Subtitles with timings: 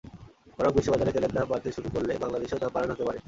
[0.57, 3.19] বরং বিশ্ববাজারে তেলের দাম বাড়তে শুরু করলে বাংলাদেশেও দাম বাড়ানো হতে পারে।